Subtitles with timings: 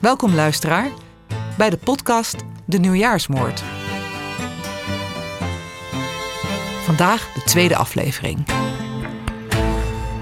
[0.00, 0.90] Welkom luisteraar
[1.56, 3.62] bij de podcast De Nieuwjaarsmoord.
[6.84, 8.46] Vandaag de tweede aflevering.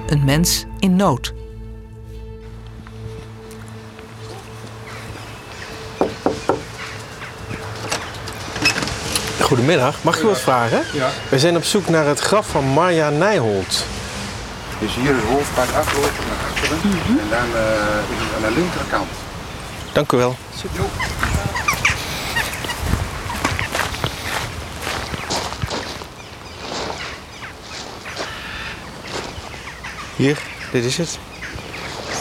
[0.07, 1.33] Een mens in nood.
[9.41, 10.83] Goedemiddag, mag ik u wat vragen?
[10.93, 11.11] Ja.
[11.31, 13.85] We zijn op zoek naar het graf van Marja Nijholt.
[14.81, 16.79] Dus hier het hoofdpad aflopen naar achteren.
[17.07, 19.27] En dan eh, is het aan de linkerkant.
[19.99, 20.37] Dank u wel.
[30.17, 30.39] Hier,
[30.73, 31.19] dit is het.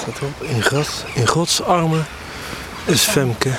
[0.02, 0.42] Staat erop.
[0.42, 2.06] In, God, in Gods armen
[2.86, 3.52] is Femke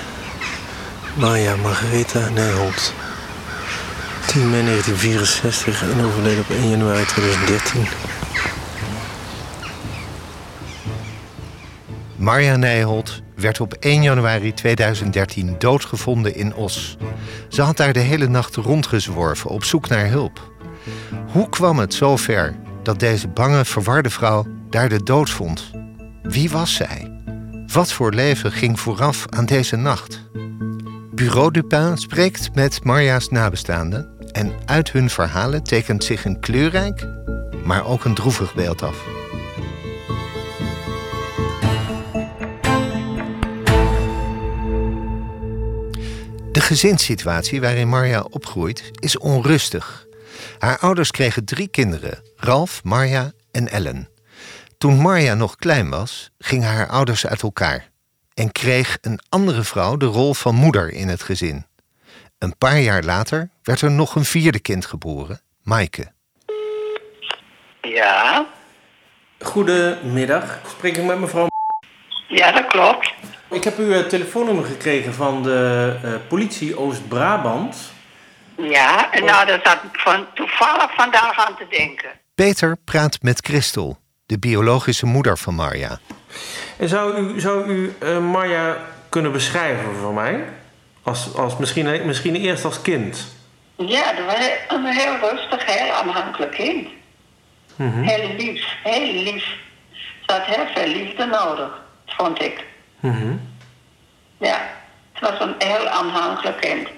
[1.15, 2.93] Marja Margaretha Nijholt.
[4.27, 7.87] 10 mei 1964 en overleden op 1 januari 2013.
[12.17, 16.97] Marja Nijholt werd op 1 januari 2013 doodgevonden in Os.
[17.48, 20.53] Ze had daar de hele nacht rondgezworven op zoek naar hulp.
[21.33, 25.70] Hoe kwam het zover dat deze bange, verwarde vrouw daar de dood vond?
[26.22, 27.20] Wie was zij?
[27.72, 30.27] Wat voor leven ging vooraf aan deze nacht?
[31.14, 37.06] Bureau Dupin spreekt met Marja's nabestaanden en uit hun verhalen tekent zich een kleurrijk,
[37.64, 39.17] maar ook een droevig beeld af.
[46.59, 50.06] De gezinssituatie waarin Marja opgroeit is onrustig.
[50.59, 54.09] Haar ouders kregen drie kinderen: Ralf, Marja en Ellen.
[54.79, 57.91] Toen Marja nog klein was, gingen haar ouders uit elkaar
[58.34, 61.67] en kreeg een andere vrouw de rol van moeder in het gezin.
[62.39, 66.12] Een paar jaar later werd er nog een vierde kind geboren, Maaike.
[67.81, 68.47] Ja,
[69.41, 71.47] Goedemiddag, spreek ik met mevrouw.
[72.29, 73.12] ja, dat klopt.
[73.51, 77.93] Ik heb uw eh, telefoonnummer gekregen van de eh, politie Oost-Brabant.
[78.57, 82.08] Ja, en nou, daar zat ik van, toevallig vandaag aan te denken.
[82.35, 85.98] Peter praat met Christel, de biologische moeder van Marja.
[86.77, 88.77] En zou u, zou u eh, Marja
[89.08, 90.45] kunnen beschrijven voor mij?
[91.03, 93.37] Als, als misschien, misschien eerst als kind.
[93.77, 94.37] Ja, dat was
[94.69, 96.89] een heel rustig, heel aanhankelijk kind.
[97.83, 99.45] Heel lief, heel lief.
[99.92, 102.67] Ze had heel veel liefde nodig, vond ik.
[103.01, 103.36] Mhm.
[104.39, 104.70] Ja,
[105.13, 106.89] het was een heel aanhankelijk kind.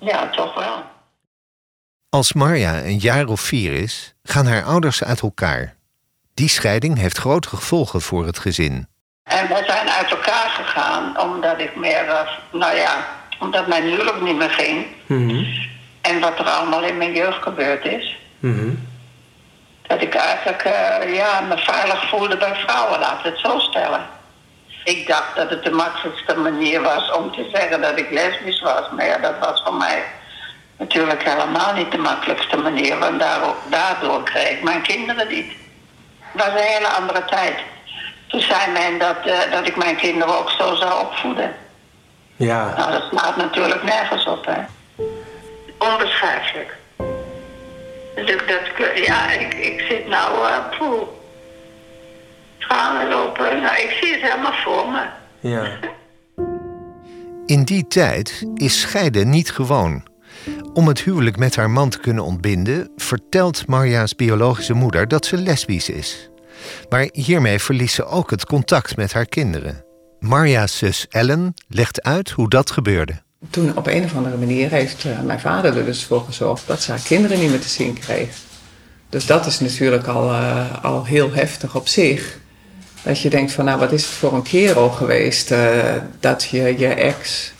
[0.00, 0.82] Ja, toch wel.
[2.08, 5.74] Als Marja een jaar of vier is, gaan haar ouders uit elkaar.
[6.34, 8.86] Die scheiding heeft grote gevolgen voor het gezin.
[9.22, 13.06] En we zijn uit elkaar gegaan omdat ik meer, eh, nou ja,
[13.38, 14.86] omdat mijn huwelijk niet meer ging.
[15.06, 15.44] Mhm.
[16.00, 18.16] En wat er allemaal in mijn jeugd gebeurd is.
[18.38, 18.74] Mhm.
[19.92, 24.06] Dat ik eigenlijk eh, ja, me veilig voelde bij vrouwen, laat het zo stellen.
[24.84, 28.90] Ik dacht dat het de makkelijkste manier was om te zeggen dat ik lesbisch was.
[28.96, 30.04] Maar ja, dat was voor mij
[30.78, 32.98] natuurlijk helemaal niet de makkelijkste manier.
[32.98, 35.52] Want daardoor, daardoor kreeg ik mijn kinderen niet.
[36.18, 37.58] Het was een hele andere tijd.
[38.26, 41.54] Toen zei men dat, eh, dat ik mijn kinderen ook zo zou opvoeden.
[42.36, 42.74] Ja.
[42.76, 44.60] Nou, dat slaat natuurlijk nergens op, hè.
[45.78, 46.80] Onbeschrijfelijk.
[48.14, 51.02] Dus ik, dat, ja, ik, ik zit nou, eh poeh.
[52.58, 53.62] Tranen lopen.
[53.62, 55.06] Nou, ik zie het helemaal voor me.
[55.40, 55.70] Ja.
[57.46, 60.06] In die tijd is scheiden niet gewoon.
[60.72, 65.36] Om het huwelijk met haar man te kunnen ontbinden, vertelt Marja's biologische moeder dat ze
[65.36, 66.30] lesbisch is.
[66.88, 69.84] Maar hiermee verliest ze ook het contact met haar kinderen.
[70.18, 73.22] Marja's zus Ellen legt uit hoe dat gebeurde.
[73.50, 76.82] Toen op een of andere manier heeft eh, mijn vader er dus voor gezorgd dat
[76.82, 78.28] ze haar kinderen niet meer te zien kreeg.
[79.08, 82.38] Dus dat is natuurlijk al, eh, al heel heftig op zich.
[83.02, 86.78] Dat je denkt van nou wat is het voor een kerel geweest eh, dat je
[86.78, 87.52] je ex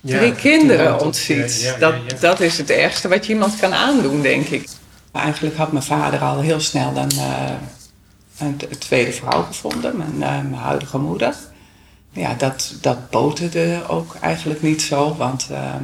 [0.00, 1.76] drie kinderen ontziet.
[1.78, 4.68] dat, dat is het ergste wat je iemand kan aandoen denk ik.
[5.12, 7.50] Eigenlijk had mijn vader al heel snel een, eh,
[8.38, 11.34] een tweede vrouw gevonden, mijn, eh, mijn huidige moeder.
[12.14, 15.74] Ja, dat, dat boterde ook eigenlijk niet zo, want eh,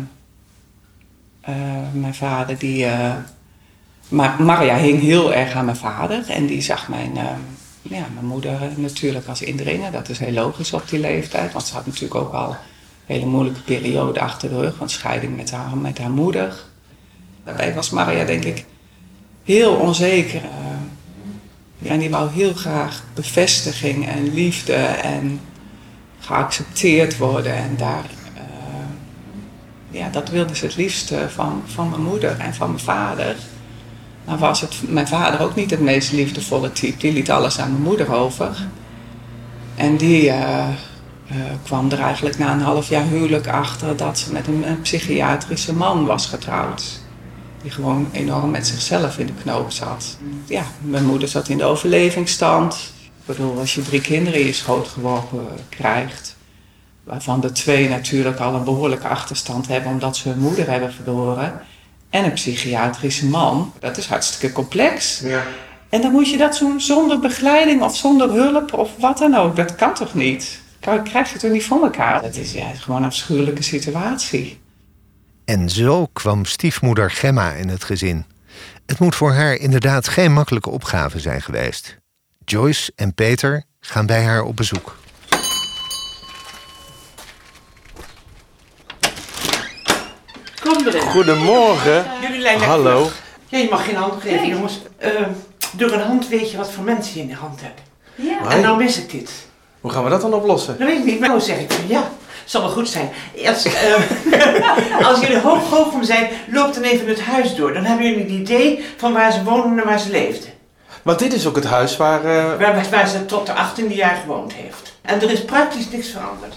[1.41, 2.87] eh, mijn vader die...
[4.09, 7.13] maar Maria hing heel erg aan mijn vader en die zag mijn,
[7.83, 9.93] ja, mijn moeder natuurlijk als indringer.
[9.93, 12.57] Dat is heel logisch op die leeftijd, want ze had natuurlijk ook al een
[13.07, 16.55] hele moeilijke periode achter de rug, want scheiding met haar, met haar moeder.
[17.45, 18.65] Daarbij was Maria denk ik
[19.45, 20.43] heel onzeker.
[21.79, 25.41] ja, en die wou heel graag bevestiging en liefde en
[26.21, 27.55] geaccepteerd worden.
[27.55, 28.43] En daar, eh,
[29.91, 33.37] ja, dat wilde ze het liefst eh, van, van mijn moeder en van mijn vader.
[34.25, 36.99] Maar was het mijn vader ook niet het meest liefdevolle type.
[36.99, 38.67] Die liet alles aan mijn moeder over.
[39.75, 44.47] En die eh, kwam er eigenlijk na een half jaar huwelijk achter dat ze met
[44.47, 47.01] een, een psychiatrische man was getrouwd.
[47.63, 50.17] Die gewoon enorm met zichzelf in de knoop zat.
[50.47, 52.93] Ja, mijn moeder zat in de overlevingsstand.
[53.31, 56.37] Ik bedoel, als je drie kinderen in je schoot geworpen krijgt,
[57.05, 61.61] waarvan de twee natuurlijk al een behoorlijke achterstand hebben omdat ze hun moeder hebben verloren,
[62.11, 65.21] en een psychiatrische man, dat is hartstikke complex.
[65.21, 65.43] Ja.
[65.89, 69.57] En dan moet je dat doen zonder begeleiding of zonder hulp of wat dan ook.
[69.57, 70.61] Dat kan toch niet?
[70.81, 72.23] Kan- Krijg je toch niet voor elkaar?
[72.23, 74.61] Dat is ja, gewoon een afschuwelijke situatie.
[75.45, 78.25] En zo kwam stiefmoeder Gemma in het gezin.
[78.87, 81.99] Het moet voor haar inderdaad geen makkelijke opgave zijn geweest.
[82.51, 84.97] Joyce en Peter gaan bij haar op bezoek.
[90.63, 91.01] Kom erin.
[91.01, 92.05] Goedemorgen.
[92.23, 93.11] Jullie lijnen Hallo.
[93.49, 94.81] Ja, je mag geen hand geven, jongens.
[94.97, 95.11] Eh,
[95.73, 97.81] door een hand weet je wat voor mensen je in de hand hebt.
[98.17, 98.55] Hoi.
[98.55, 99.31] En nou mis ik dit.
[99.81, 100.79] Hoe gaan we dat dan oplossen?
[100.79, 102.11] Dat weet ik niet, maar nou zeg ik van ja.
[102.45, 103.11] Zal wel goed zijn.
[103.47, 107.73] Als, eh, als jullie hoog Goochem zijn, loop dan even het huis door.
[107.73, 110.60] Dan hebben jullie een idee van waar ze wonen en waar ze leefden.
[111.03, 112.25] Want dit is ook het huis waar...
[112.25, 114.93] eh, Waar, waar ze tot de 18e jaar gewoond heeft.
[115.03, 116.55] En er is praktisch niks veranderd.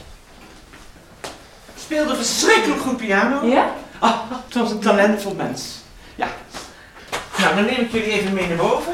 [1.79, 3.45] Speelde verschrikkelijk goed piano.
[3.47, 3.71] Ja?
[3.99, 5.63] Ah, het was een talentvol mens.
[6.15, 6.27] Ja.
[7.37, 8.93] Nou, dan neem ik jullie even mee naar boven.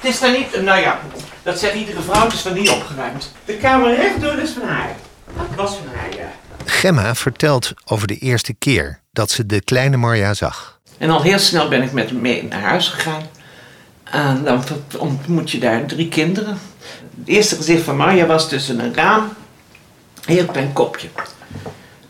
[0.00, 1.00] Het is daar niet, nou ja,
[1.42, 3.32] dat zegt iedere vrouw, het is van niet opgeruimd.
[3.44, 4.94] De kamer rechtdoor is van haar.
[5.36, 6.30] Dat was van haar, ja.
[6.64, 10.80] Gemma vertelt over de eerste keer dat ze de kleine Marja zag.
[10.98, 13.22] En al heel snel ben ik met hem mee naar huis gegaan.
[14.10, 14.62] En dan
[14.98, 16.58] ontmoet je daar drie kinderen.
[17.18, 19.32] Het eerste gezicht van Marja was tussen een raam,
[20.24, 21.08] heel klein kopje.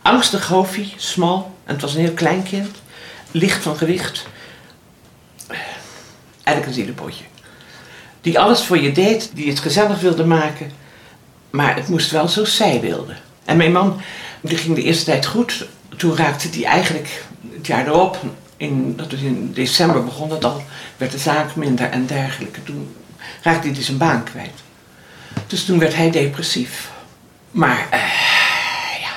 [0.03, 2.77] Angstig hoofdje, smal, en het was een heel klein kind.
[3.31, 4.27] Licht van gewicht.
[6.43, 7.25] Eigenlijk een zielenpotje.
[8.21, 10.71] Die alles voor je deed, die het gezellig wilde maken.
[11.51, 13.15] Maar het moest wel zoals zij wilde.
[13.45, 14.01] En mijn man,
[14.41, 15.67] die ging de eerste tijd goed.
[15.97, 17.25] Toen raakte die eigenlijk
[17.55, 18.19] het jaar erop,
[18.59, 20.63] in, dat is in december begon het al,
[20.97, 22.63] werd de zaak minder en dergelijke.
[22.63, 22.97] Toen
[23.43, 24.63] raakte hij dus zijn baan kwijt.
[25.47, 26.91] Dus toen werd hij depressief.
[27.51, 28.01] Maar, eh,
[29.01, 29.13] ja.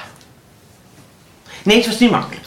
[1.63, 2.45] Nee, het was niet makkelijk.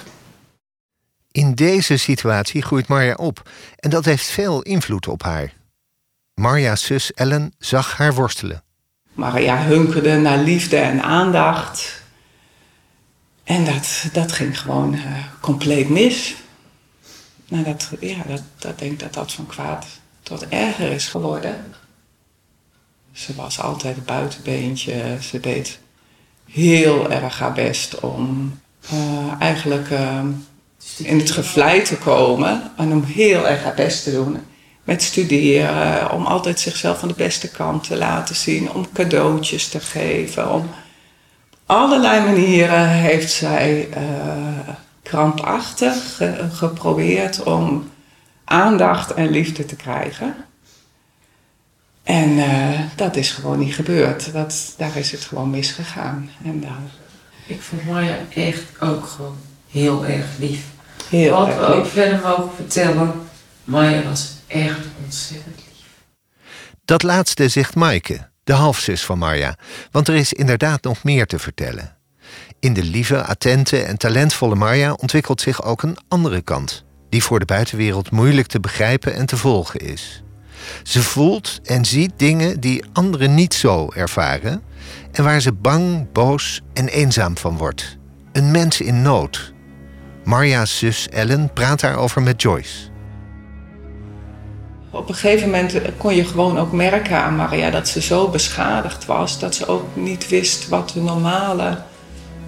[1.33, 5.53] In deze situatie groeit Marja op en dat heeft veel invloed op haar.
[6.35, 8.63] Marja's zus Ellen zag haar worstelen.
[9.13, 12.03] Maria hunkerde naar liefde en aandacht.
[13.45, 15.01] En dat, dat ging gewoon eh,
[15.41, 16.35] compleet mis.
[17.55, 18.17] Nou, dat, ja,
[18.59, 19.87] dat, denk ik dat dat van kwaad
[20.23, 21.65] tot erger is geworden.
[23.13, 25.17] Ze was altijd een buitenbeentje.
[25.21, 25.79] Ze deed
[26.51, 28.59] heel erg haar best om
[28.91, 30.25] eh, eigenlijk eh,
[30.97, 32.73] in het gevlei te komen.
[32.77, 34.39] En om heel erg haar best te doen.
[34.85, 38.73] Met studeren, om altijd zichzelf van de beste kant te laten zien.
[38.73, 40.53] Om cadeautjes te geven.
[40.53, 40.71] Om
[41.67, 44.75] allerlei manieren heeft zij eh,
[45.05, 47.91] krampachtig ge- geprobeerd om
[48.45, 50.35] aandacht en liefde te krijgen.
[52.03, 54.33] En eh, dat is gewoon niet gebeurd.
[54.33, 56.31] Dat, daar is het gewoon misgegaan.
[56.45, 56.83] En daar
[57.47, 59.37] Ik vond Marja echt ook gewoon
[59.71, 60.65] heel erg lief.
[61.11, 61.93] heel Wat we erg ook lief.
[61.93, 63.13] verder mogen vertellen,
[63.65, 65.87] Marja was echt ontzettend lief.
[66.85, 69.57] Dat laatste zegt Maaike, de halfzus van Marja,
[69.91, 71.94] want er is inderdaad nog meer te vertellen.
[72.65, 77.39] In de lieve, attente en talentvolle Marja ontwikkelt zich ook een andere kant, die voor
[77.39, 80.23] de buitenwereld moeilijk te begrijpen en te volgen is.
[80.83, 84.63] Ze voelt en ziet dingen die anderen niet zo ervaren
[85.13, 87.99] en waar ze bang, boos en eenzaam van wordt.
[88.33, 89.53] Een mens in nood.
[90.23, 92.89] Marja's zus Ellen praat daarover met Joyce.
[94.91, 99.05] Op een gegeven moment kon je gewoon ook merken aan Maria dat ze zo beschadigd
[99.05, 101.79] was dat ze ook niet wist wat de normale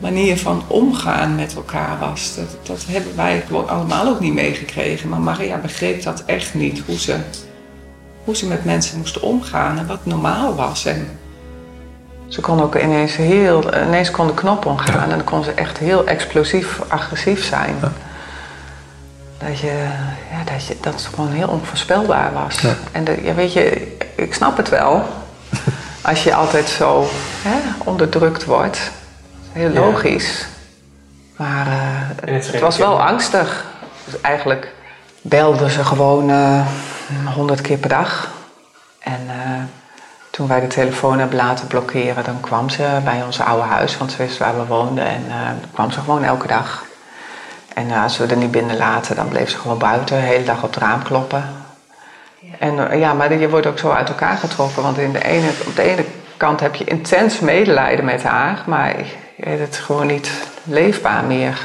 [0.01, 2.35] manier van omgaan met elkaar was.
[2.35, 5.09] Dat, dat hebben wij allemaal ook niet meegekregen.
[5.09, 7.17] Maar Maria begreep dat echt niet, hoe ze,
[8.25, 10.85] hoe ze met mensen moest omgaan en wat normaal was.
[10.85, 11.19] En
[12.29, 15.79] ze kon ook ineens heel, ineens kon de knop omgaan en dan kon ze echt
[15.79, 17.75] heel explosief agressief zijn.
[19.39, 19.89] Dat, je,
[20.31, 22.59] ja, dat, je, dat het gewoon heel onvoorspelbaar was.
[22.93, 25.03] En de, ja, weet je, ik snap het wel.
[26.03, 27.09] Als je altijd zo
[27.43, 28.91] hè, onderdrukt wordt.
[29.57, 30.47] Heel logisch.
[31.37, 33.65] Maar eh, het, het was wel angstig.
[34.05, 34.73] Dus eigenlijk
[35.23, 36.31] belde ze gewoon
[37.35, 38.31] honderd keer per dag.
[38.99, 39.63] En eh,
[40.37, 44.11] toen wij de telefoon hebben laten blokkeren, dan kwam ze bij ons oude huis, want
[44.13, 45.05] ze wist waar we woonden.
[45.05, 46.85] En eh, dan kwam ze gewoon elke dag.
[47.75, 50.45] En eh, als we er niet binnen laten, dan bleef ze gewoon buiten, de hele
[50.45, 51.45] dag op het raam kloppen.
[52.59, 55.49] En eh, ja, maar je wordt ook zo uit elkaar getrokken, want in de ene,
[55.67, 56.05] op de ene
[56.37, 58.95] kant heb je intens medelijden met haar, maar
[59.37, 60.31] het is gewoon niet
[60.65, 61.59] leefbaar meer.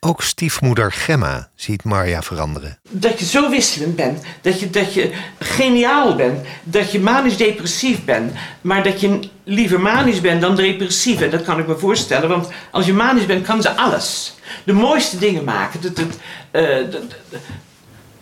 [0.00, 2.78] Ook stiefmoeder Gemma ziet Marja veranderen.
[2.90, 8.32] Dat je zo wisselend bent, dat je, dat je geniaal bent, dat je manisch-depressief bent,
[8.60, 11.20] maar dat je liever manisch bent dan depressief.
[11.20, 14.34] En dat kan ik me voorstellen, want als je manisch bent, kan ze alles.
[14.64, 15.80] De mooiste dingen maken.
[15.80, 16.18] Dat, dat,
[16.52, 17.02] uh, dat,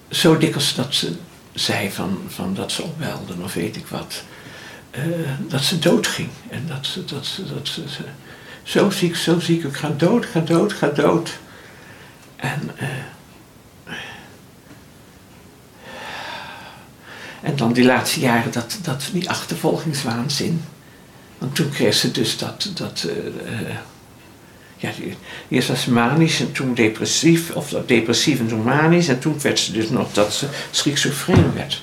[0.08, 1.16] zo dikwijls dat ze
[1.52, 4.22] zei van, van dat ze opwelden of weet ik wat.
[4.96, 6.28] Uh, dat ze doodging.
[6.50, 7.82] En dat ze, dat ze, dat ze,
[8.62, 11.38] zo ziek, zo ziek, ik ga dood, ga dood, ga dood.
[12.36, 12.88] En, uh,
[17.42, 20.64] en dan die laatste jaren dat, dat die achtervolgingswaanzin.
[21.38, 23.76] Want toen kreeg ze dus dat, dat uh,
[24.76, 24.90] ja,
[25.48, 29.08] eerst was ze manisch en toen depressief, of depressief en toen manisch.
[29.08, 31.82] En toen werd ze dus nog dat ze schizofreen werd.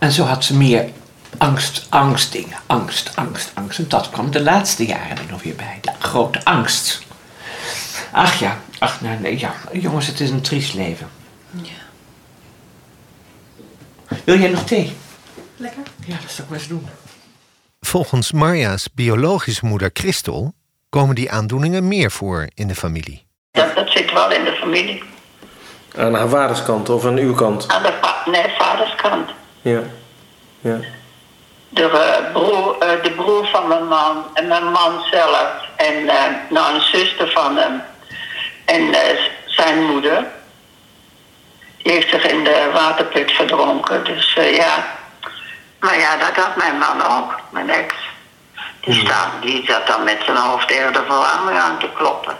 [0.00, 0.88] En zo had ze meer
[1.38, 3.78] angst, angstdingen, angst, angst, angst.
[3.78, 7.02] En dat kwam de laatste jaren er nog weer bij, de grote angst.
[8.12, 11.08] Ach ja, ach nee, nee, ja, jongens, het is een triest leven.
[11.50, 11.70] Ja.
[14.24, 14.96] Wil jij nog thee?
[15.56, 15.82] Lekker.
[16.04, 16.86] Ja, dat zou ik maar eens doen.
[17.80, 20.54] Volgens Marja's biologische moeder Christel
[20.88, 23.26] komen die aandoeningen meer voor in de familie.
[23.50, 25.02] Dat, dat zit wel in de familie.
[25.96, 27.68] Aan haar vaderskant of aan uw kant?
[27.68, 29.30] Aan de va nee, vaderskant.
[29.62, 29.80] Ja.
[30.60, 30.78] ja.
[31.68, 36.12] De, uh, broer, uh, de broer van mijn man en mijn man zelf en uh,
[36.48, 37.82] nou, een zuster van hem
[38.64, 38.94] en
[39.46, 40.26] zijn moeder.
[41.82, 44.04] Die heeft zich in de waterput verdronken.
[44.04, 44.98] Dus ja,
[45.80, 47.94] maar ja, dat had mijn man ook, mijn ex.
[48.80, 49.06] Die, hmm.
[49.06, 51.24] staat, die zat dan met zijn hoofd eerder voor
[51.54, 52.36] aan te kloppen.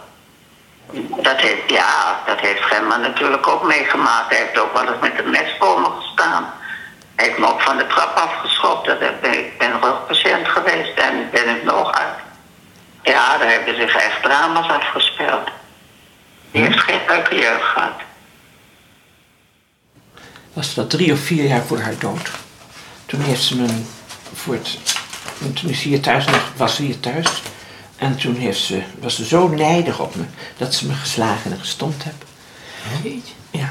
[1.23, 4.29] Dat heeft, ja, dat heeft Gemma natuurlijk ook meegemaakt.
[4.29, 6.53] Hij heeft ook wel eens met een mes voor me gestaan.
[7.21, 8.87] Hij heeft me ook van de trap afgeschopt.
[8.87, 12.19] Dat ben, ik ben rugpatiënt geweest en ben het nog uit.
[13.03, 15.49] Ja, daar hebben zich echt drama's afgespeeld.
[16.51, 18.01] Die heeft geen leuke jeugd gehad.
[20.53, 22.31] Was dat drie of vier jaar voor haar dood?
[23.07, 23.83] Toen heeft ze me
[24.35, 24.79] voor het.
[25.55, 27.43] Toen is ze hier thuis nog, was ze hier thuis.
[27.97, 30.25] En toen heeft ze, was ze zo nijdig op me
[30.57, 32.25] dat ze me geslagen en gestompt heeft.
[33.51, 33.69] Ja.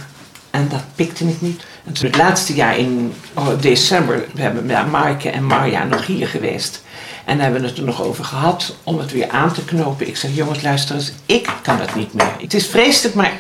[0.60, 1.63] En dat pikte ik niet.
[1.86, 6.06] En toen het laatste jaar in oh, december, we hebben ja, Maaike en Marja nog
[6.06, 6.84] hier geweest.
[7.25, 10.08] En hebben we het er nog over gehad om het weer aan te knopen.
[10.08, 12.34] Ik zeg, jongens, luister eens, ik kan het niet meer.
[12.42, 13.32] Het is vreselijk, maar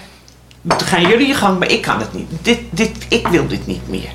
[0.77, 2.27] gaan jullie je gang, maar ik kan het niet.
[2.41, 4.09] Dit, dit, ik wil dit niet meer.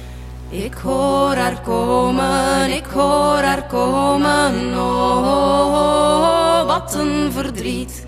[0.48, 8.04] Ik hoor haar komen, ik hoor haar komen, oh, wat een verdriet.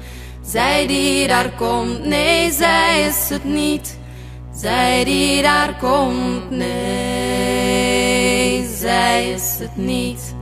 [0.46, 3.96] Zij die daar komt, nee, zij is het niet.
[4.56, 7.86] Zij die daar komt, nee,
[8.76, 10.34] zij is het niet.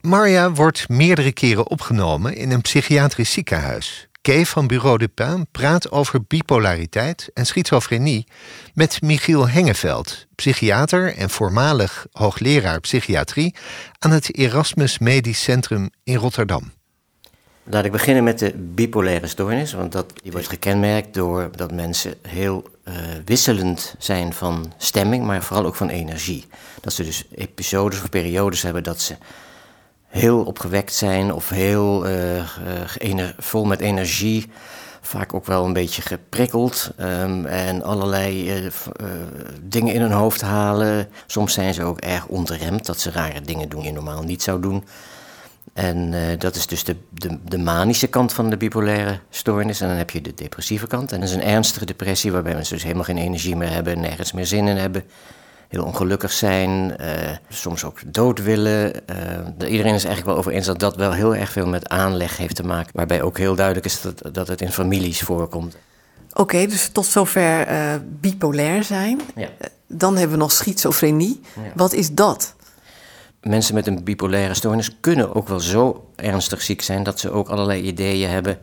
[0.00, 4.08] Marja wordt meerdere keren opgenomen in een psychiatrisch ziekenhuis.
[4.22, 8.26] Kay van Bureau de Pin praat over bipolariteit en schizofrenie
[8.74, 13.54] met Michiel Hengeveld, psychiater en voormalig hoogleraar psychiatrie
[13.98, 16.72] aan het Erasmus Medisch Centrum in Rotterdam.
[17.66, 22.14] Laat ik beginnen met de bipolaire stoornis, want dat, die wordt gekenmerkt door dat mensen
[22.22, 22.94] heel uh,
[23.24, 26.46] wisselend zijn van stemming, maar vooral ook van energie.
[26.80, 29.16] Dat ze dus episodes of periodes hebben dat ze
[30.06, 34.50] heel opgewekt zijn of heel uh, vol met energie.
[35.00, 38.62] Vaak ook wel een beetje geprikkeld um, en allerlei
[39.62, 41.08] dingen in hun hoofd halen.
[41.26, 44.42] Soms zijn ze ook erg ontremd, dat ze rare dingen doen die je normaal niet
[44.42, 44.84] zou doen.
[45.72, 49.80] En dat is dus de, de, de, manische kant van de bipolaire stoornis.
[49.80, 51.12] En dan heb je de depressieve kant.
[51.12, 54.32] En dat is een ernstige depressie waarbij mensen dus helemaal geen energie meer hebben, nergens
[54.32, 55.04] meer zin in hebben
[55.74, 57.08] heel ongelukkig zijn, uh,
[57.48, 58.92] soms ook dood willen.
[59.10, 62.36] Uh, iedereen is eigenlijk wel over eens dat dat wel heel erg veel met aanleg
[62.36, 62.90] heeft te maken.
[62.94, 65.76] Waarbij ook heel duidelijk is dat, dat het in families voorkomt.
[66.32, 67.66] Oké, dus tot zover
[68.20, 69.20] bipolair zijn.
[69.34, 69.48] Ja.
[69.86, 71.40] dan hebben we nog schizofrenie.
[71.74, 72.54] Wat is dat?
[73.44, 77.48] Mensen met een bipolaire stoornis kunnen ook wel zo ernstig ziek zijn dat ze ook
[77.48, 78.58] allerlei ideeën hebben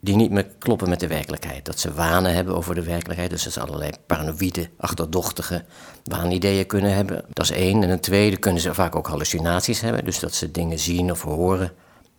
[0.00, 1.64] die niet meer kloppen met de werkelijkheid.
[1.64, 3.30] Dat ze wanen hebben over de werkelijkheid.
[3.30, 5.64] Dus dat ze allerlei paranoïde, achterdochtige
[6.04, 7.24] waanideeën kunnen hebben.
[7.32, 7.82] Dat is één.
[7.82, 10.04] En een tweede kunnen ze vaak ook hallucinaties hebben.
[10.04, 11.72] Dus dat ze dingen zien of horen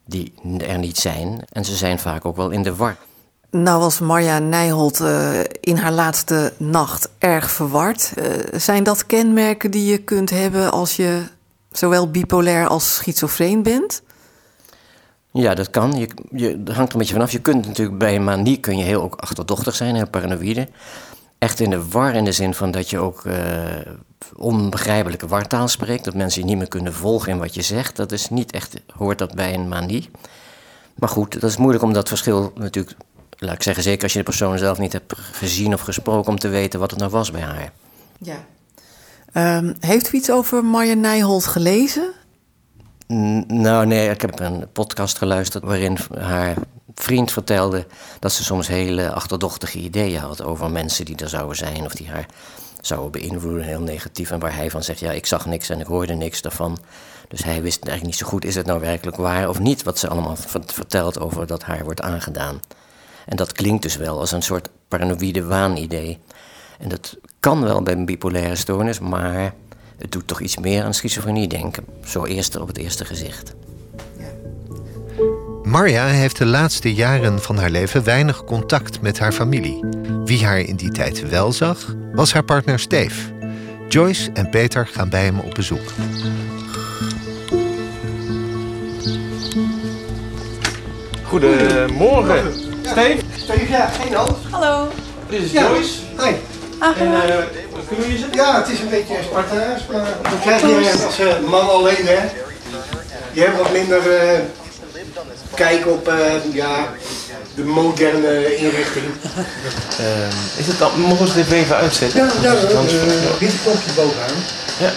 [0.06, 0.34] die
[0.68, 1.46] er niet zijn.
[1.52, 2.98] En ze zijn vaak ook wel in de war.
[3.52, 8.14] Nou was Marja Nijholt uh, in haar laatste nacht erg verward.
[8.16, 11.24] Uh, zijn dat kenmerken die je kunt hebben als je
[11.78, 14.02] zowel bipolair als schizofreen bent?
[15.32, 15.98] Ja, dat kan.
[15.98, 17.32] Je, je, dat hangt er een beetje vanaf.
[17.32, 20.68] Je kunt natuurlijk bij een manie kun je heel ook achterdochtig zijn, heel paranoïde.
[21.38, 23.36] echt in de war in de zin van dat je ook uh,
[24.36, 26.04] onbegrijpelijke wartaal spreekt.
[26.04, 27.96] Dat mensen je niet meer kunnen volgen in wat je zegt.
[27.96, 30.10] Dat is niet echt, hoort dat bij een manie.
[30.96, 32.98] Maar goed, dat is moeilijk om dat verschil natuurlijk,
[33.38, 36.40] laat ik zeggen, zeker als je de persoon zelf niet hebt gezien of gesproken, om
[36.40, 37.72] te weten wat het nou was bij haar.
[38.18, 38.46] Ja.
[39.34, 42.12] Um, heeft u iets over Marja Nijholt gelezen?
[43.48, 46.56] nou, nee, ik heb een podcast geluisterd waarin haar
[46.96, 47.86] vriend vertelde
[48.20, 52.10] dat ze soms hele achterdochtige ideeën had over mensen die er zouden zijn of die
[52.10, 52.26] haar
[52.82, 54.32] zouden beïnvloeden, heel negatief.
[54.32, 56.78] En waar hij van zegt, ja, ik zag niks en ik hoorde niks daarvan.
[57.28, 60.00] Dus hij wist eigenlijk niet zo goed, is het nou werkelijk waar of niet, wat
[60.00, 62.60] ze allemaal vertelt over dat haar wordt aangedaan.
[63.26, 66.20] En dat klinkt dus wel als een soort paranoïde waanidee.
[66.80, 69.54] En dat kan wel bij een bipolaire stoornis, maar
[69.98, 71.86] het doet toch iets meer aan schizofrenie denken.
[72.06, 73.54] Zo eerst op het eerste gezicht.
[75.64, 79.80] Marja heeft de laatste jaren van haar leven weinig contact met haar familie.
[80.26, 83.32] Wie haar in die tijd wel zag, was haar partner Steve.
[83.90, 85.92] Joyce en Peter gaan bij hem op bezoek.
[91.24, 92.54] Goedemorgen.
[92.82, 93.22] Steve?
[93.36, 94.38] Steve, ja, geen hand.
[94.50, 94.88] Hallo.
[95.30, 96.00] Dit is Joyce.
[96.18, 96.53] Hi.
[96.84, 96.94] En
[97.88, 98.34] kunnen zitten?
[98.34, 102.30] Ja, het is een beetje Spartaans, maar dan krijg je als uh, man alleen, hè.
[103.32, 104.40] Je hebt wat minder uh,
[105.56, 106.94] kijk op uh, ja,
[107.56, 109.06] de moderne inrichting.
[110.00, 112.20] Uh, is het dan, mogen we het even uitzetten?
[112.20, 114.44] Ja, ja, uh, dit knopje bovenaan.
[114.80, 114.92] Ja.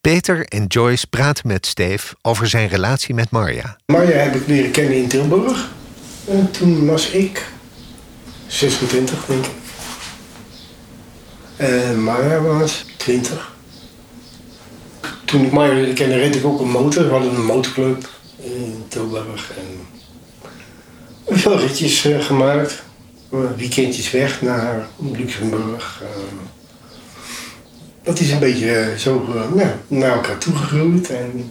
[0.00, 3.76] Peter en Joyce praten met Steve over zijn relatie met Marja.
[3.86, 5.68] Marja heb ik leren kennen in Tilburg.
[6.28, 7.46] En toen was ik
[8.46, 9.61] 26, denk ik.
[11.62, 13.52] En Marja was 20.
[15.24, 17.04] Toen ik Marja leerde kennen, reed ik ook een motor.
[17.04, 18.08] We hadden een motorclub
[18.40, 19.52] in Tilburg.
[19.56, 22.82] En veel ritjes uh, gemaakt.
[23.56, 26.02] Weekendjes weg naar Luxemburg.
[26.02, 26.08] Uh,
[28.02, 31.10] dat is een beetje zo uh, ja, naar elkaar toegegroeid.
[31.10, 31.50] En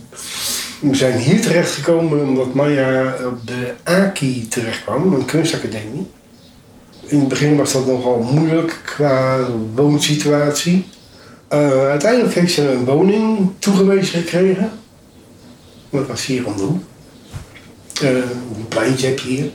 [0.80, 6.08] we zijn hier terechtgekomen omdat Maya op de AKI terechtkwam, een kunstacademie.
[7.12, 10.86] In het begin was dat nogal moeilijk qua woonsituatie.
[11.54, 14.72] Uh, uiteindelijk heeft ze een woning toegewezen gekregen.
[15.90, 16.84] Dat was hier om.
[18.04, 19.50] Uh, een pleintje heb je hier.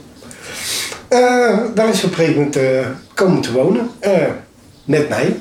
[1.10, 2.58] Uh, daar is ze op een gegeven moment
[3.14, 3.90] komen te wonen.
[4.84, 5.40] met mij.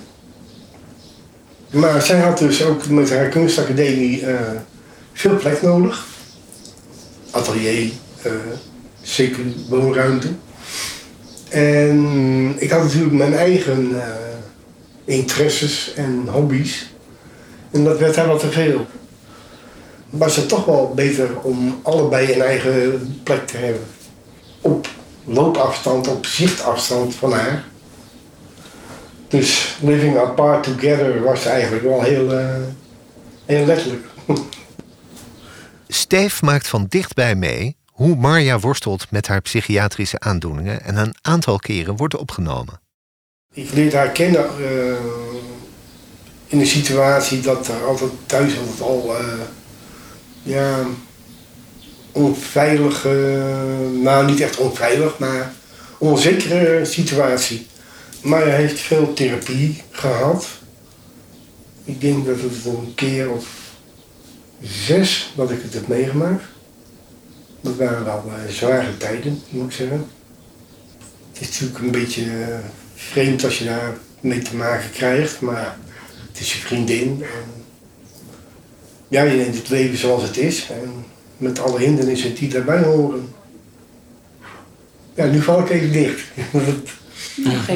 [1.70, 4.24] Maar zij had dus ook met haar kunstacademie
[5.14, 6.06] veel plek nodig.
[7.32, 7.92] Atelier,
[9.02, 10.28] zeker woonruimte.
[11.56, 14.04] En ik had natuurlijk mijn eigen uh,
[15.06, 16.94] interesses en hobby's.
[17.72, 18.86] En dat werd wat te veel.
[20.10, 23.84] Was het toch wel beter om allebei een eigen plek te hebben.
[24.62, 24.88] Op
[25.24, 27.64] loopafstand, op zichtafstand van haar.
[29.28, 32.56] Dus living apart together was eigenlijk wel heel, uh,
[33.46, 34.06] heel letterlijk.
[35.88, 41.58] Steve maakt van dichtbij mee hoe Marja worstelt met haar psychiatrische aandoeningen en een aantal
[41.58, 42.82] keren wordt opgenomen.
[43.54, 44.96] Ik leerde haar kennen uh,
[46.46, 49.28] in een situatie dat er altijd thuis altijd al uh,
[50.44, 50.86] ja,
[52.12, 53.44] onveilige,
[54.02, 55.54] nou niet echt onveilig, maar
[55.98, 57.68] onzekere situatie.
[58.22, 60.48] Maar heeft veel therapie gehad.
[61.84, 63.48] Ik denk dat het een keer of
[64.62, 66.44] zes dat ik het heb meegemaakt.
[67.66, 70.06] Dat waren wel uh, zware tijden, moet ik zeggen.
[71.34, 72.58] Het is natuurlijk een beetje uh,
[72.96, 75.78] vreemd als je daar mee te maken krijgt, maar
[76.32, 77.24] het is je vriendin.
[77.24, 77.64] En
[79.08, 81.06] ja, je neemt het leven zoals het is en
[81.38, 83.34] met alle hindernissen die daarbij horen.
[85.14, 86.22] Ja, nu val ik even dicht.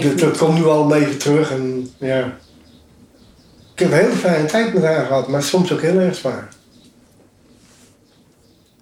[0.01, 2.37] Dat, dat komt nu al even terug en ja.
[3.73, 6.49] Ik heb een hele fijne tijd met haar gehad, maar soms ook heel erg zwaar.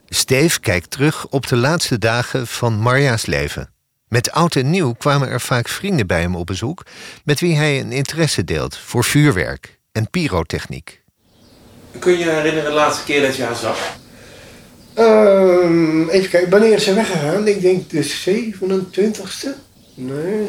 [0.09, 3.69] Steve kijkt terug op de laatste dagen van Marja's leven.
[4.07, 6.85] Met oud en nieuw kwamen er vaak vrienden bij hem op bezoek...
[7.23, 11.01] met wie hij een interesse deelt voor vuurwerk en pyrotechniek.
[11.99, 13.97] Kun je je herinneren de laatste keer dat je haar zag?
[14.97, 17.47] Uh, even kijken, wanneer is ze weggegaan?
[17.47, 19.49] Ik denk de 27ste.
[19.93, 20.47] Nee,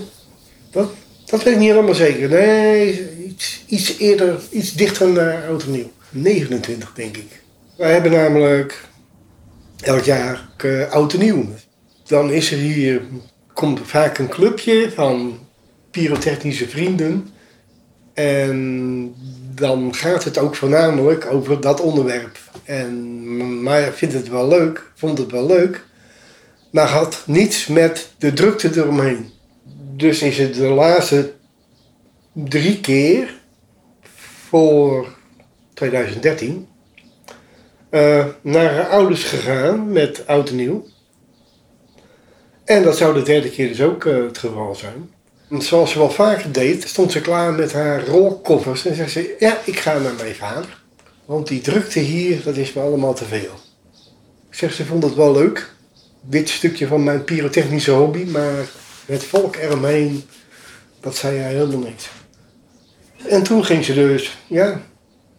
[0.70, 0.90] dat,
[1.24, 2.28] dat weet ik niet helemaal zeker.
[2.28, 5.90] Nee, iets, iets eerder, iets dichter naar oud en nieuw.
[6.10, 7.42] 29 denk ik.
[7.76, 8.87] Wij hebben namelijk
[9.80, 11.44] elk jaar uh, oud en nieuw.
[12.06, 13.02] Dan is er hier,
[13.52, 15.38] komt vaak een clubje van
[15.90, 17.28] pyrotechnische vrienden.
[18.14, 19.14] En
[19.54, 22.38] dan gaat het ook voornamelijk over dat onderwerp.
[22.64, 25.84] En Maya vindt het wel leuk, vond het wel leuk,
[26.70, 29.30] maar had niets met de drukte eromheen.
[29.96, 31.32] Dus is het de laatste
[32.32, 33.34] drie keer
[34.48, 35.08] voor
[35.74, 36.68] 2013
[37.90, 40.86] eh, naar haar ouders gegaan met oud en nieuw.
[42.64, 45.10] En dat zou de derde keer dus ook eh, het geval zijn.
[45.58, 49.58] Zoals ze wel vaker deed, stond ze klaar met haar rolkoffers en zei ze: Ja,
[49.64, 50.82] ik ga naar mijn vader.
[51.24, 53.54] Want die drukte hier, dat is me allemaal te veel.
[54.50, 55.72] Ik zeg, ze vond het wel leuk.
[56.20, 58.66] Dit stukje van mijn pyrotechnische hobby, maar
[59.06, 60.24] het volk eromheen,
[61.00, 62.08] dat zei hij helemaal niks.
[63.28, 64.80] En toen ging ze dus, ja,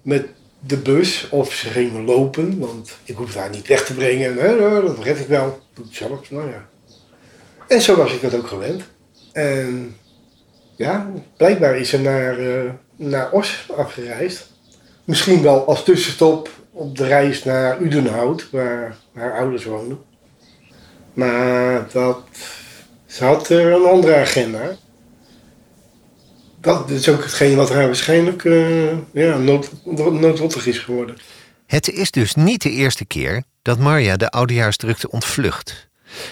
[0.01, 0.27] met
[0.59, 4.37] de bus of ze ging lopen, want ik hoef haar niet weg te brengen.
[4.37, 5.59] Hè, dat red ik wel.
[5.73, 6.67] Doe het zelf, nou ja.
[7.67, 8.83] En zo was ik dat ook gewend.
[9.31, 9.95] En
[10.75, 14.51] ja, blijkbaar is ze naar, uh, naar Os afgereisd.
[15.03, 19.99] Misschien wel als tussenstop op de reis naar Udenhout, waar haar ouders woonden.
[21.13, 22.21] Maar dat,
[23.05, 24.75] ze had er een andere agenda.
[26.61, 29.71] Dat is ook hetgeen wat haar waarschijnlijk uh, ja, nood,
[30.11, 31.17] noodlottig is geworden.
[31.65, 35.89] Het is dus niet de eerste keer dat Marja de oudejaarsdrukte ontvlucht.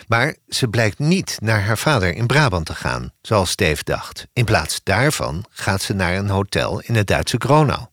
[0.07, 4.27] Maar ze blijkt niet naar haar vader in Brabant te gaan, zoals Steve dacht.
[4.33, 7.85] In plaats daarvan gaat ze naar een hotel in het Duitse Gronau.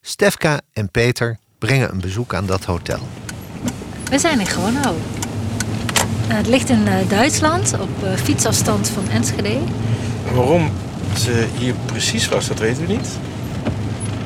[0.00, 3.00] Stefka en Peter brengen een bezoek aan dat hotel.
[4.10, 4.96] We zijn in Gronau.
[6.28, 9.58] Eh, het ligt in eh, Duitsland, op eh, fietsafstand van Enschede.
[10.34, 10.70] Waarom
[11.18, 13.08] ze hier precies was, dat weten we niet.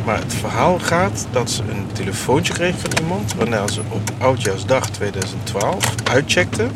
[0.04, 3.34] Maar het verhaal gaat dat ze een telefoontje kreeg van iemand...
[3.34, 6.66] waarna ze op Oudjaarsdag 2012 uitcheckte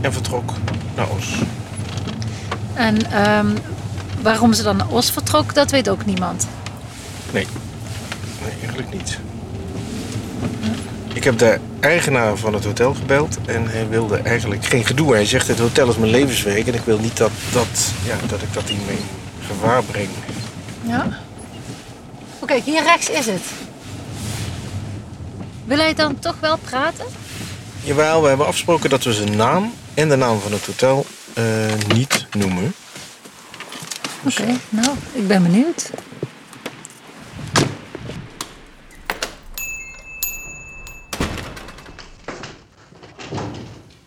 [0.00, 0.52] en vertrok
[0.96, 1.34] naar Os.
[2.74, 3.46] En ehm,
[4.22, 6.46] waarom ze dan naar Os vertrok, dat weet ook niemand.
[7.32, 7.46] Nee,
[8.42, 9.18] nee eigenlijk niet.
[11.14, 15.12] Ik heb de eigenaar van het hotel gebeld en hij wilde eigenlijk geen gedoe.
[15.12, 18.42] Hij zegt het hotel is mijn levenswerk en ik wil niet dat, dat, ja, dat
[18.42, 19.00] ik dat hiermee
[19.46, 20.08] gevaar breng.
[20.82, 21.08] Ja?
[22.38, 23.42] Oké, hier rechts is het.
[25.64, 27.04] Wil hij dan toch wel praten?
[27.80, 31.06] Jawel, we hebben afgesproken dat we zijn naam en de naam van het hotel
[31.38, 31.44] uh,
[31.94, 32.74] niet noemen.
[34.26, 35.90] Oké, nou, ik ben benieuwd.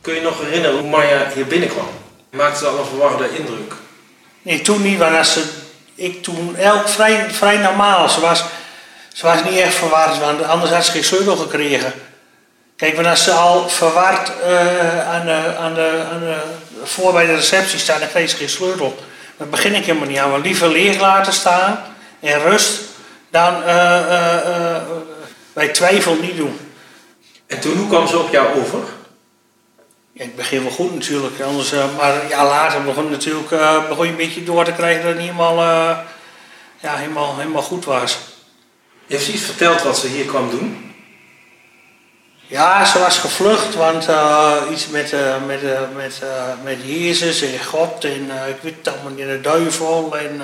[0.07, 1.87] Kun je nog herinneren hoe Maya hier binnenkwam?
[2.29, 3.73] Maakte ze al een verwarde indruk?
[4.41, 5.43] Nee, toen niet, want als ze,
[5.95, 8.09] ik toen elk vrij, vrij normaal.
[8.09, 8.43] Ze was,
[9.13, 11.93] ze was niet echt verward, want anders had ze geen sleutel gekregen.
[12.75, 16.35] Kijk, want als ze al verward uh, aan, de, aan, de, aan de,
[16.83, 18.99] voor bij de receptie staat, dan kreeg ze geen sleutel.
[19.37, 20.29] Dan begin ik helemaal niet aan.
[20.29, 21.83] Maar liever leeg laten staan
[22.19, 22.81] en rust
[23.29, 24.77] dan uh, uh,
[25.53, 26.59] bij twijfel niet doen.
[27.47, 28.96] En toen, hoe kwam ze op jou over?
[30.17, 34.11] Het begin wel goed natuurlijk, anders, uh, maar ja, later begon, natuurlijk, uh, begon je
[34.11, 35.97] een beetje door te krijgen dat het niet helemaal, uh,
[36.79, 38.17] ja, helemaal, helemaal goed was.
[39.07, 40.95] Heeft ze iets verteld wat ze hier kwam doen?
[42.47, 44.07] Ja, ze was gevlucht, want
[44.71, 45.61] iets met, met,
[45.95, 46.21] met,
[46.63, 50.41] met Jezus en God en ik weet het allemaal niet, de duivel en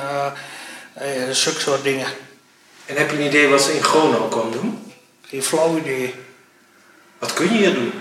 [1.36, 2.08] zulke soort dingen.
[2.86, 4.94] En heb je een idee wat ze in Gronau kwam doen?
[5.22, 6.16] Geen flauw idee.
[7.20, 7.94] Wat kun je hier doen?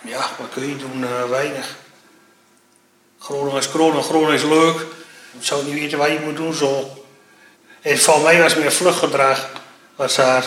[0.00, 1.02] Ja, wat kun je doen?
[1.02, 1.76] Uh, weinig.
[3.18, 4.80] Groningen is corona, Groningen is leuk.
[5.38, 7.04] Ik zou niet weten wat je moet doen zo.
[7.80, 9.50] En voor mij was het meer vluchtgedrag.
[9.96, 10.44] Was daar.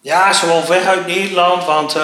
[0.00, 2.02] Ja, ze wil weg uit Nederland, want uh,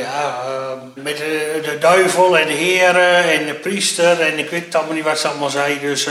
[0.00, 4.74] ja, uh, met de, de, duivel en de heren en de priester en ik weet
[4.74, 5.80] allemaal niet wat ze allemaal zei.
[5.80, 6.04] Dus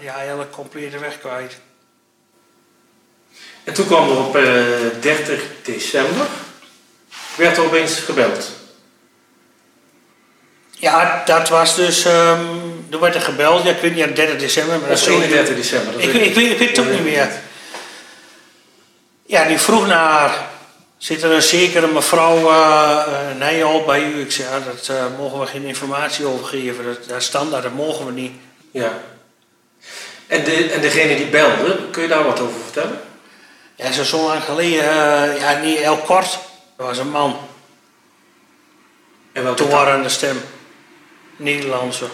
[0.00, 1.58] ja, hele complete weg kwijt.
[3.64, 4.32] En toen kwam er op
[5.00, 6.26] 30 december,
[7.36, 8.50] werd er opeens gebeld.
[10.86, 12.04] Ja, dat was dus.
[12.04, 14.78] Um, er werd er gebeld, ja, ik weet niet, 30 december.
[14.78, 16.00] Maar dat is 31 december.
[16.00, 17.28] Ik, ik, ik, weet, ik weet het ook niet meer.
[19.26, 20.48] Ja, die vroeg naar.
[20.96, 24.20] Zit er een zekere mevrouw uh, uh, Nijholt bij u?
[24.20, 26.84] Ik zei, ja, dat uh, mogen we geen informatie over geven.
[26.84, 28.32] Dat, dat standaard, dat mogen we niet.
[28.70, 28.92] Ja.
[30.26, 33.00] En, de, en degene die belde, kun je daar wat over vertellen?
[33.74, 34.84] Ja, zo, zo lang geleden,
[35.38, 36.38] ja, niet heel kort.
[36.76, 37.38] Dat was een man.
[39.32, 40.40] En wat Toen waren de stem.
[41.36, 42.06] Nederlandse.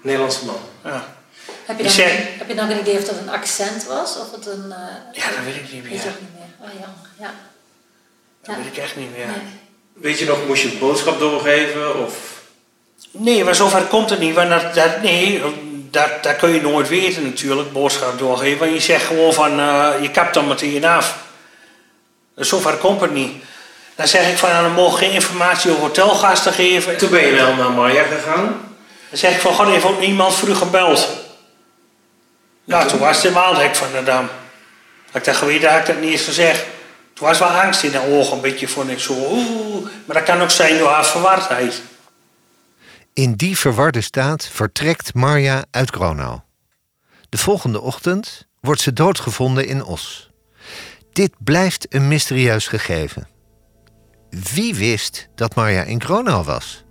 [0.00, 0.60] Nederlandse man.
[0.84, 1.18] Ja.
[1.64, 4.16] Heb je, dan, zeg, heb je dan een idee of dat een accent was?
[4.18, 4.64] Of het een...
[4.68, 4.76] Uh,
[5.12, 5.92] ja, dat weet ik niet meer.
[5.92, 6.68] Weet je ook niet meer.
[6.68, 7.08] Oh, jammer.
[7.18, 7.34] Ja.
[8.42, 8.62] Dat ja.
[8.62, 9.26] weet ik echt niet meer.
[9.26, 9.36] Nee.
[9.92, 12.04] Weet je nog, moest je een boodschap doorgeven?
[12.04, 12.42] Of?
[13.10, 14.34] Nee, maar zover komt het niet.
[14.34, 15.42] Want dat, dat, nee,
[15.90, 18.58] dat, dat kun je nooit weten natuurlijk, boodschap doorgeven.
[18.58, 21.18] Want je zegt gewoon van, uh, je kapt dan meteen af.
[22.34, 23.42] Dus zover komt het niet.
[24.00, 26.96] Dan zeg ik van, nou, dan mogen geen informatie over hotelgasten geven.
[26.96, 28.44] Toen ben je wel naar Maya gegaan.
[29.08, 31.08] Dan zeg ik van, god, heeft ook niemand vroeg gebeld.
[32.64, 34.28] Ja, toen was het helemaal hek van de dam.
[35.12, 36.64] Ik dat geweten had ik dat niet eens gezegd.
[37.14, 39.12] Toen was wel angst in de ogen, een beetje vond ik zo.
[39.12, 41.82] Oeh, maar dat kan ook zijn door haar verwardheid.
[43.12, 46.38] In die verwarde staat vertrekt Marja uit Gronau.
[47.28, 50.30] De volgende ochtend wordt ze doodgevonden in Os.
[51.12, 53.38] Dit blijft een mysterieus gegeven.
[54.30, 56.84] Wie wist dat Marja in Gronau was?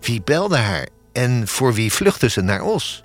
[0.00, 3.04] Wie belde haar en voor wie vluchtte ze naar Os?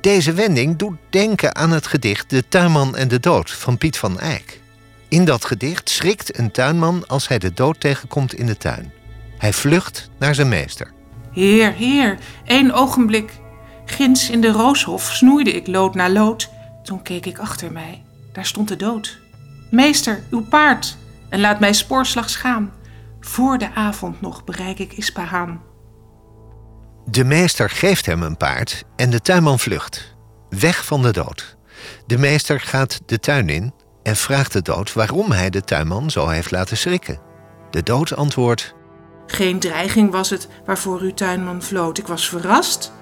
[0.00, 4.20] Deze wending doet denken aan het gedicht De tuinman en de dood van Piet van
[4.20, 4.60] Eyck.
[5.08, 8.92] In dat gedicht schrikt een tuinman als hij de dood tegenkomt in de tuin.
[9.38, 10.92] Hij vlucht naar zijn meester.
[11.32, 13.32] Heer, heer, één ogenblik.
[13.84, 16.50] Ginds in de rooshof snoeide ik lood na lood.
[16.82, 18.02] Toen keek ik achter mij.
[18.32, 19.20] Daar stond de dood.
[19.70, 20.96] Meester, uw paard.
[21.32, 22.72] En laat mij spoorslags gaan.
[23.20, 25.62] Voor de avond nog bereik ik Ispahaan.
[27.04, 30.16] De meester geeft hem een paard en de tuinman vlucht.
[30.48, 31.56] Weg van de dood.
[32.06, 36.28] De meester gaat de tuin in en vraagt de dood waarom hij de tuinman zo
[36.28, 37.20] heeft laten schrikken.
[37.70, 38.74] De dood antwoordt:
[39.26, 41.98] Geen dreiging was het waarvoor uw tuinman vloot.
[41.98, 42.92] Ik was verrast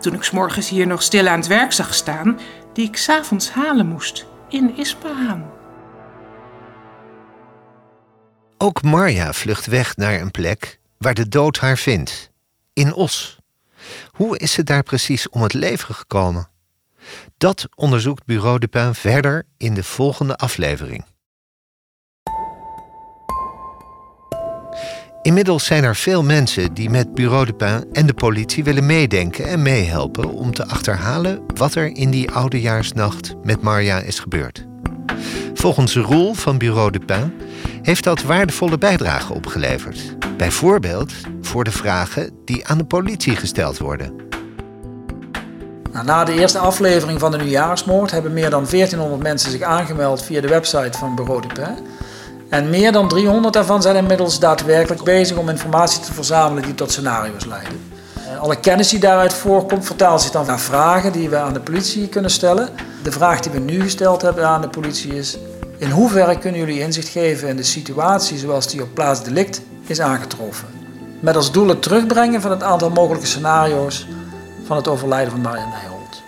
[0.00, 2.38] toen ik s morgens hier nog stil aan het werk zag staan,
[2.72, 5.57] die ik s'avonds halen moest in Ispahaan.
[8.60, 12.30] Ook Marja vlucht weg naar een plek waar de dood haar vindt.
[12.72, 13.38] In Os.
[14.10, 16.48] Hoe is ze daar precies om het leven gekomen?
[17.36, 21.04] Dat onderzoekt Bureau de Pin verder in de volgende aflevering.
[25.22, 29.44] Inmiddels zijn er veel mensen die met Bureau de Pin en de politie willen meedenken
[29.46, 34.66] en meehelpen om te achterhalen wat er in die oudejaarsnacht met Marja is gebeurd.
[35.54, 37.32] Volgens Roel van Bureau de Pin
[37.88, 39.98] heeft dat waardevolle bijdrage opgeleverd.
[40.36, 44.16] Bijvoorbeeld voor de vragen die aan de politie gesteld worden.
[45.92, 50.22] Nou, na de eerste aflevering van de nieuwjaarsmoord hebben meer dan 1400 mensen zich aangemeld
[50.22, 51.86] via de website van Bureau de Pin.
[52.48, 56.92] En meer dan 300 daarvan zijn inmiddels daadwerkelijk bezig om informatie te verzamelen die tot
[56.92, 57.80] scenario's leiden.
[58.40, 62.08] Alle kennis die daaruit voorkomt vertaalt zich dan naar vragen die we aan de politie
[62.08, 62.68] kunnen stellen.
[63.02, 65.38] De vraag die we nu gesteld hebben aan de politie is:
[65.78, 70.00] in hoeverre kunnen jullie inzicht geven in de situatie zoals die op plaats delict is
[70.00, 70.68] aangetroffen?
[71.20, 74.06] Met als doel het terugbrengen van het aantal mogelijke scenario's
[74.64, 76.22] van het overlijden van Marianne Nijholt.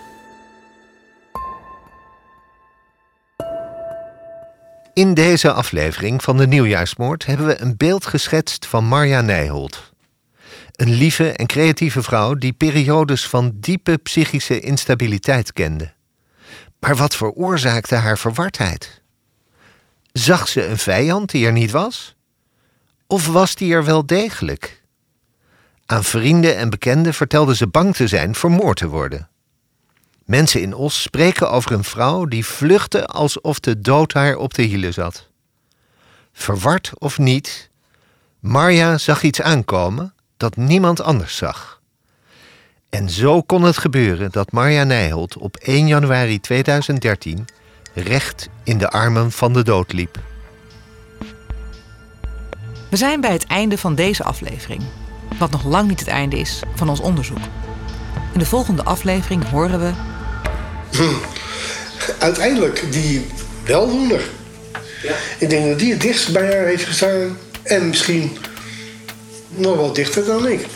[4.95, 9.93] In deze aflevering van de Nieuwjaarsmoord hebben we een beeld geschetst van Marja Nijholt.
[10.73, 15.93] Een lieve en creatieve vrouw die periodes van diepe psychische instabiliteit kende.
[16.81, 19.00] Maar wat veroorzaakte haar verwardheid?
[20.13, 22.15] Zag ze een vijand die er niet was?
[23.07, 24.83] Of was die er wel degelijk?
[25.87, 29.29] Aan vrienden en bekenden vertelde ze bang te zijn vermoord te worden.
[30.25, 34.63] Mensen in Os spreken over een vrouw die vluchtte alsof de dood haar op de
[34.63, 35.29] hielen zat.
[36.33, 37.71] Verward of niet,
[38.41, 41.81] Marja zag iets aankomen dat niemand anders zag.
[42.89, 47.47] En zo kon het gebeuren dat Marja Nijholt op 1 januari 2013
[47.95, 50.19] recht in de armen van de dood liep.
[52.91, 54.83] We zijn bij het einde van deze aflevering,
[55.39, 57.39] wat nog lang niet het einde is van ons onderzoek.
[58.33, 59.91] In de volgende aflevering horen we.
[60.91, 61.15] Hm.
[62.19, 63.27] Uiteindelijk die
[63.65, 64.21] weldoener.
[65.03, 65.15] Ja.
[65.39, 67.39] Ik denk dat die het dichtst bij haar heeft gestaan.
[67.63, 68.37] En misschien
[69.49, 70.67] nog wel dichter dan ik.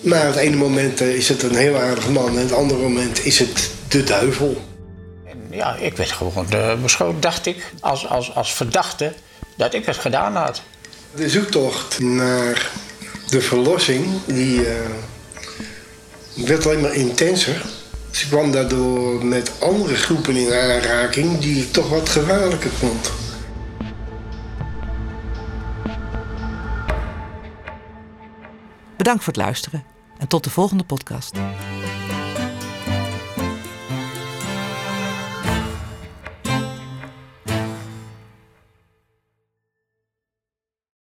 [0.00, 2.28] Maar het ene moment is het een heel aardig man.
[2.28, 4.73] En het andere moment is het de duivel.
[5.54, 9.12] Ja, ik werd gewoon uh, beschouwd, dacht ik, als, als, als verdachte
[9.56, 10.62] dat ik het gedaan had.
[11.14, 12.70] De zoektocht naar
[13.28, 14.72] de verlossing, die uh,
[16.34, 17.62] werd alleen maar intenser.
[18.10, 23.12] Ze kwam daardoor met andere groepen in aanraking die ik toch wat gevaarlijker vond.
[28.96, 29.84] Bedankt voor het luisteren
[30.18, 31.32] en tot de volgende podcast.